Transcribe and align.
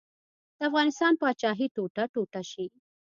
د 0.57 0.59
افغانستان 0.69 1.13
پاچاهي 1.21 1.67
ټوټه 1.75 2.03
ټوټه 2.13 2.41
شي. 2.51 2.65